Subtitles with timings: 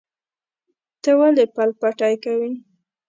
[1.01, 2.51] ته ولې پل پتی کوې؟